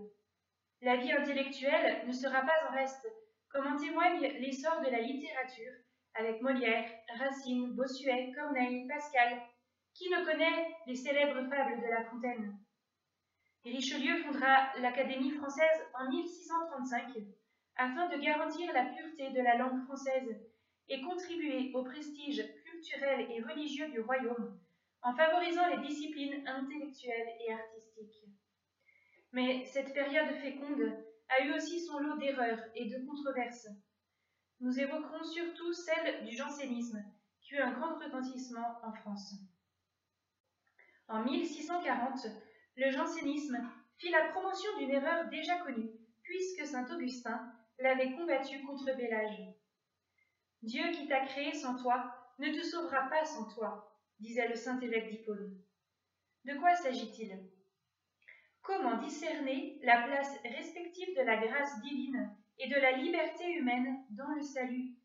la 0.84 0.98
vie 0.98 1.13
intellectuelle 1.13 2.06
ne 2.06 2.12
sera 2.12 2.42
pas 2.42 2.68
en 2.68 2.74
reste, 2.74 3.08
comme 3.50 3.68
en 3.68 3.77
témoigne 3.77 4.20
l'essor 4.20 4.82
de 4.82 4.89
la 4.92 5.00
littérature, 5.00 5.72
avec 6.13 6.42
Molière, 6.42 6.89
Racine, 7.18 7.74
Bossuet, 7.74 8.34
Corneille, 8.36 8.86
Pascal. 8.88 9.42
Qui 9.94 10.10
ne 10.10 10.25
connaît 10.25 10.75
les 10.86 10.96
célèbres 10.96 11.48
fables 11.50 11.82
de 11.82 11.88
La 11.88 12.03
Fontaine? 12.03 12.60
Richelieu 13.63 14.24
fondera 14.24 14.77
l'Académie 14.82 15.32
française 15.32 15.88
en 15.94 16.10
1635 16.10 17.24
afin 17.77 18.10
de 18.10 18.22
garantir 18.22 18.74
la 18.74 18.86
pureté 18.86 19.30
de 19.30 19.42
la 19.42 19.56
langue 19.56 19.86
française 19.86 20.38
et 20.89 21.01
contribuer 21.01 21.72
au 21.75 21.84
prestige 21.84 22.44
et 22.92 23.42
religieux 23.42 23.90
du 23.90 24.02
royaume 24.02 24.60
en 25.02 25.13
favorisant 25.16 25.68
les 25.70 25.88
disciplines 25.88 26.48
intellectuelles 26.48 27.36
et 27.46 27.54
artistiques. 27.54 28.25
Mais 29.32 29.66
cette 29.66 29.94
période 29.94 30.34
féconde 30.42 30.94
a 31.30 31.46
eu 31.46 31.54
aussi 31.54 31.80
son 31.80 32.00
lot 32.00 32.18
d'erreurs 32.18 32.63
et 32.75 32.90
de 32.90 33.06
controverses. 33.06 33.68
Nous 34.60 34.80
évoquerons 34.80 35.24
surtout 35.24 35.74
celle 35.74 36.25
du 36.25 36.36
jansénisme, 36.36 37.04
qui 37.42 37.56
eut 37.56 37.60
un 37.60 37.72
grand 37.72 37.98
retentissement 37.98 38.80
en 38.84 38.94
France. 38.94 39.36
En 41.08 41.24
1640, 41.24 42.28
le 42.78 42.92
jansénisme 42.92 43.58
fit 43.98 44.10
la 44.10 44.30
promotion 44.30 44.78
d'une 44.78 44.92
erreur 44.92 45.28
déjà 45.30 45.58
connue, 45.60 45.90
puisque 46.22 46.66
saint 46.66 46.88
Augustin 46.94 47.52
l'avait 47.80 48.13
combattue 48.13 48.63
contre 48.63 48.96
Bélage. 48.96 49.42
Dieu 50.62 50.92
qui 50.92 51.08
t'a 51.08 51.25
créé 51.25 51.54
sans 51.54 51.75
toi 51.75 52.23
ne 52.40 52.52
te 52.52 52.63
sauvera 52.66 53.10
pas 53.10 53.25
sans 53.25 53.46
toi, 53.54 53.98
disait 54.20 54.48
le 54.48 54.56
saint 54.56 54.80
évêque 54.80 55.10
d'Hippone. 55.10 55.58
De 56.46 56.56
quoi 56.56 56.75
s'agit-il? 56.75 57.40
Comment 58.62 58.98
discerner 58.98 59.80
la 59.84 60.04
place 60.04 60.40
respective 60.44 61.16
de 61.18 61.22
la 61.22 61.38
grâce 61.38 61.82
divine 61.82 62.36
et 62.58 62.70
de 62.70 62.75
la 62.75 62.94
liberté 62.94 63.52
humaine 63.54 64.04
dans 64.12 64.30
le 64.36 64.42
salut? 64.42 64.96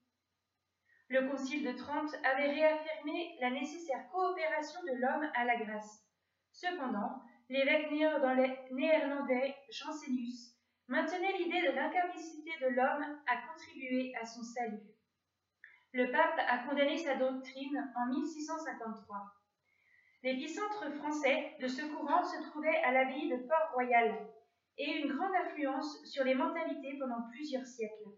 Le 1.08 1.28
Concile 1.28 1.64
de 1.64 1.72
Trente 1.72 2.14
avait 2.22 2.50
réaffirmé 2.50 3.36
la 3.40 3.50
nécessaire 3.50 4.08
coopération 4.10 4.80
de 4.82 4.92
l'homme 5.00 5.30
à 5.34 5.44
la 5.44 5.56
grâce. 5.56 6.04
Cependant, 6.52 7.22
l'évêque 7.48 7.90
néerlandais 8.70 9.56
Jansénius 9.70 10.54
maintenait 10.86 11.38
l'idée 11.38 11.62
de 11.62 11.74
l'incapacité 11.74 12.50
de 12.60 12.68
l'homme 12.68 13.20
à 13.26 13.36
contribuer 13.48 14.14
à 14.16 14.26
son 14.26 14.42
salut. 14.42 14.82
Le 15.92 16.10
pape 16.10 16.38
a 16.48 16.58
condamné 16.68 16.98
sa 16.98 17.16
doctrine 17.16 17.92
en 17.96 18.06
1653. 18.08 19.16
L'épicentre 20.22 20.92
français 20.96 21.56
de 21.60 21.66
ce 21.66 21.82
courant 21.82 22.24
se 22.24 22.42
trouvait 22.50 22.82
à 22.84 22.92
l'abbaye 22.92 23.30
de 23.30 23.36
Port-Royal 23.36 24.28
et 24.76 24.90
une 24.98 25.14
grande 25.14 25.34
influence 25.46 26.04
sur 26.04 26.24
les 26.24 26.34
mentalités 26.34 26.98
pendant 26.98 27.22
plusieurs 27.30 27.66
siècles. 27.66 28.10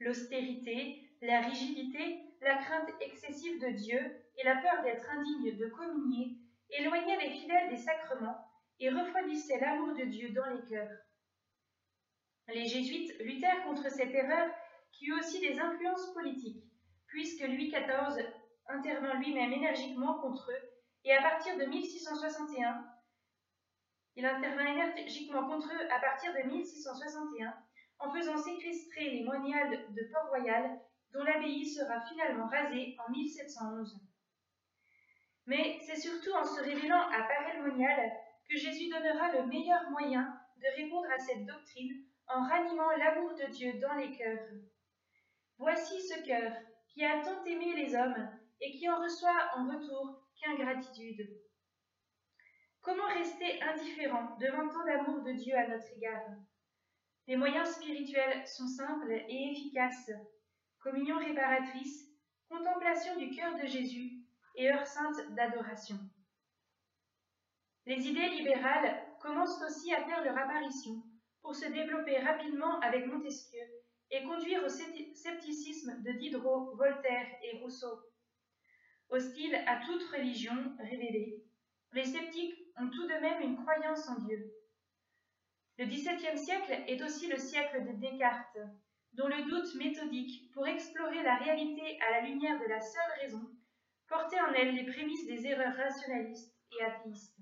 L'austérité, 0.00 1.10
la 1.22 1.40
rigidité, 1.40 2.22
la 2.42 2.56
crainte 2.56 2.90
excessive 3.00 3.60
de 3.60 3.70
Dieu 3.70 3.98
et 4.36 4.44
la 4.44 4.56
peur 4.56 4.82
d'être 4.82 5.08
indigne 5.10 5.56
de 5.56 5.66
communier 5.68 6.36
éloignaient 6.70 7.20
les 7.20 7.30
fidèles 7.30 7.70
des 7.70 7.76
sacrements 7.76 8.46
et 8.78 8.90
refroidissaient 8.90 9.58
l'amour 9.58 9.94
de 9.96 10.04
Dieu 10.04 10.30
dans 10.30 10.46
les 10.50 10.64
cœurs. 10.68 10.98
Les 12.48 12.66
jésuites 12.66 13.18
luttèrent 13.20 13.64
contre 13.64 13.90
cette 13.90 14.14
erreur 14.14 14.50
qui 14.92 15.06
eut 15.06 15.18
aussi 15.18 15.40
des 15.40 15.58
influences 15.58 16.12
politiques, 16.12 16.64
puisque 17.06 17.42
Louis 17.42 17.70
XIV 17.70 18.26
intervint 18.68 19.14
lui-même 19.14 19.52
énergiquement 19.52 20.20
contre 20.20 20.50
eux, 20.50 20.68
et 21.04 21.14
à 21.14 21.22
partir 21.22 21.56
de 21.56 21.64
1661, 21.64 22.84
il 24.16 24.26
intervint 24.26 24.66
énergiquement 24.66 25.48
contre 25.48 25.68
eux 25.72 25.92
à 25.92 26.00
partir 26.00 26.32
de 26.32 26.48
1661, 26.48 27.54
en 28.00 28.12
faisant 28.12 28.36
séquestrer 28.36 29.10
les 29.10 29.24
moniales 29.24 29.86
de 29.94 30.12
Port-Royal, 30.12 30.80
dont 31.12 31.22
l'abbaye 31.22 31.66
sera 31.66 32.00
finalement 32.02 32.48
rasée 32.48 32.96
en 33.06 33.10
1711. 33.10 34.00
Mais 35.46 35.78
c'est 35.86 35.96
surtout 35.96 36.32
en 36.32 36.44
se 36.44 36.60
révélant 36.60 37.08
à 37.08 37.22
pareil 37.22 37.60
monial 37.62 38.12
que 38.48 38.56
Jésus 38.56 38.90
donnera 38.90 39.32
le 39.32 39.46
meilleur 39.46 39.90
moyen 39.90 40.38
de 40.56 40.82
répondre 40.82 41.08
à 41.10 41.18
cette 41.18 41.46
doctrine 41.46 42.04
en 42.26 42.46
ranimant 42.46 42.90
l'amour 42.98 43.34
de 43.34 43.46
Dieu 43.46 43.72
dans 43.80 43.94
les 43.94 44.16
cœurs. 44.16 44.48
Voici 45.58 46.00
ce 46.00 46.24
cœur 46.24 46.52
qui 46.88 47.04
a 47.04 47.20
tant 47.22 47.44
aimé 47.44 47.74
les 47.74 47.94
hommes 47.94 48.30
et 48.60 48.70
qui 48.72 48.88
en 48.88 49.00
reçoit 49.00 49.50
en 49.56 49.68
retour 49.68 50.22
qu'ingratitude. 50.40 51.28
Comment 52.80 53.08
rester 53.08 53.60
indifférent 53.62 54.36
devant 54.40 54.68
tant 54.68 54.84
d'amour 54.84 55.22
de 55.22 55.32
Dieu 55.32 55.56
à 55.56 55.66
notre 55.66 55.92
égard? 55.96 56.30
Les 57.26 57.36
moyens 57.36 57.70
spirituels 57.70 58.46
sont 58.46 58.68
simples 58.68 59.12
et 59.12 59.50
efficaces. 59.50 60.12
Communion 60.80 61.18
réparatrice, 61.18 62.08
contemplation 62.48 63.16
du 63.16 63.30
cœur 63.30 63.56
de 63.56 63.66
Jésus 63.66 64.24
et 64.54 64.70
heure 64.70 64.86
sainte 64.86 65.34
d'adoration. 65.34 65.98
Les 67.84 68.06
idées 68.06 68.28
libérales 68.28 69.04
commencent 69.20 69.62
aussi 69.62 69.92
à 69.92 70.04
faire 70.04 70.22
leur 70.22 70.38
apparition 70.38 71.02
pour 71.42 71.54
se 71.54 71.66
développer 71.66 72.18
rapidement 72.20 72.78
avec 72.80 73.06
Montesquieu 73.06 73.60
et 74.10 74.24
conduire 74.24 74.64
au 74.64 74.68
scepticisme 74.68 76.02
de 76.02 76.12
Diderot, 76.12 76.74
Voltaire 76.76 77.26
et 77.42 77.58
Rousseau. 77.58 78.00
Hostiles 79.10 79.58
à 79.66 79.84
toute 79.84 80.02
religion 80.04 80.76
révélée, 80.78 81.42
les 81.92 82.04
sceptiques 82.04 82.54
ont 82.76 82.88
tout 82.88 83.06
de 83.06 83.20
même 83.20 83.42
une 83.42 83.56
croyance 83.56 84.08
en 84.08 84.20
Dieu. 84.20 84.52
Le 85.78 85.86
XVIIe 85.86 86.38
siècle 86.38 86.72
est 86.86 87.02
aussi 87.02 87.28
le 87.28 87.38
siècle 87.38 87.84
de 87.86 87.92
Descartes, 88.00 88.58
dont 89.12 89.28
le 89.28 89.48
doute 89.48 89.74
méthodique 89.76 90.52
pour 90.52 90.66
explorer 90.66 91.22
la 91.22 91.36
réalité 91.36 91.98
à 92.02 92.10
la 92.12 92.28
lumière 92.28 92.60
de 92.60 92.66
la 92.66 92.80
seule 92.80 93.20
raison 93.20 93.50
portait 94.08 94.40
en 94.40 94.52
elle 94.54 94.74
les 94.74 94.90
prémices 94.90 95.26
des 95.26 95.46
erreurs 95.46 95.76
rationalistes 95.76 96.54
et 96.72 96.84
athéistes. 96.84 97.36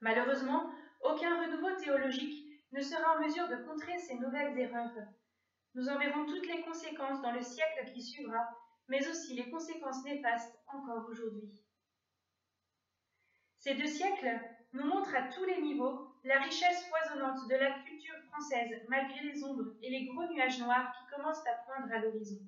Malheureusement, 0.00 0.70
aucun 1.02 1.40
renouveau 1.40 1.74
théologique 1.76 2.46
ne 2.72 2.80
sera 2.80 3.16
en 3.16 3.20
mesure 3.20 3.48
de 3.48 3.56
contrer 3.56 3.98
ces 3.98 4.18
nouvelles 4.18 4.58
erreurs. 4.58 4.92
Nous 5.76 5.90
en 5.90 5.98
verrons 5.98 6.24
toutes 6.24 6.46
les 6.46 6.62
conséquences 6.62 7.20
dans 7.20 7.32
le 7.32 7.42
siècle 7.42 7.92
qui 7.92 8.02
suivra, 8.02 8.48
mais 8.88 9.06
aussi 9.08 9.34
les 9.34 9.50
conséquences 9.50 10.02
néfastes 10.04 10.58
encore 10.68 11.06
aujourd'hui. 11.06 11.62
Ces 13.58 13.74
deux 13.74 13.86
siècles 13.86 14.40
nous 14.72 14.86
montrent 14.86 15.14
à 15.14 15.28
tous 15.28 15.44
les 15.44 15.60
niveaux 15.60 16.14
la 16.24 16.40
richesse 16.40 16.88
foisonnante 16.88 17.46
de 17.50 17.56
la 17.56 17.78
culture 17.80 18.16
française 18.30 18.86
malgré 18.88 19.20
les 19.20 19.44
ombres 19.44 19.74
et 19.82 19.90
les 19.90 20.06
gros 20.06 20.26
nuages 20.32 20.58
noirs 20.60 20.94
qui 20.96 21.14
commencent 21.14 21.46
à 21.46 21.54
poindre 21.66 21.92
à 21.92 21.98
l'horizon. 21.98 22.40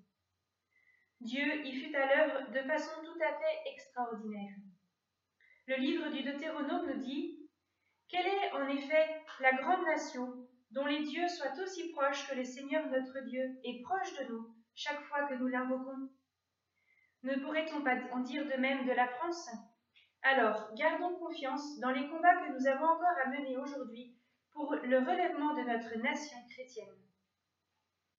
Dieu 1.21 1.67
y 1.67 1.73
fut 1.73 1.95
à 1.95 2.07
l'œuvre 2.07 2.51
de 2.51 2.63
façon 2.67 2.93
tout 3.05 3.23
à 3.23 3.39
fait 3.39 3.71
extraordinaire. 3.71 4.55
Le 5.67 5.77
livre 5.77 6.09
du 6.09 6.23
Deutéronome 6.23 6.95
nous 6.95 7.01
dit 7.01 7.47
quelle 8.09 8.27
est 8.27 8.53
en 8.53 8.67
effet 8.69 9.23
la 9.41 9.53
grande 9.53 9.85
nation 9.85 10.48
dont 10.71 10.87
les 10.87 11.03
dieux 11.03 11.29
soient 11.29 11.59
aussi 11.63 11.91
proches 11.93 12.29
que 12.29 12.35
le 12.35 12.45
Seigneur 12.45 12.85
notre 12.89 13.21
Dieu 13.27 13.43
est 13.65 13.83
proche 13.83 14.13
de 14.15 14.33
nous 14.33 14.55
chaque 14.75 15.03
fois 15.05 15.25
que 15.25 15.35
nous 15.35 15.49
l'invoquons 15.49 16.09
Ne 17.23 17.37
pourrait-on 17.37 17.83
pas 17.83 17.97
en 18.13 18.21
dire 18.21 18.45
de 18.45 18.61
même 18.61 18.87
de 18.87 18.93
la 18.93 19.09
France? 19.09 19.49
Alors, 20.23 20.69
gardons 20.75 21.17
confiance 21.19 21.79
dans 21.81 21.91
les 21.91 22.07
combats 22.09 22.41
que 22.41 22.53
nous 22.53 22.67
avons 22.67 22.85
encore 22.85 23.19
à 23.25 23.29
mener 23.29 23.57
aujourd'hui 23.57 24.15
pour 24.53 24.75
le 24.75 24.99
relèvement 24.99 25.55
de 25.55 25.63
notre 25.63 25.97
nation 25.99 26.39
chrétienne. 26.51 27.08